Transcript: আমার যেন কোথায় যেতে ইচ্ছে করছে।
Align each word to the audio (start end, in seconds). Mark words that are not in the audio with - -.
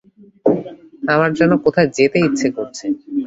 আমার 1.07 1.29
যেন 1.39 1.51
কোথায় 1.65 1.89
যেতে 1.97 2.17
ইচ্ছে 2.27 2.47
করছে। 2.57 2.85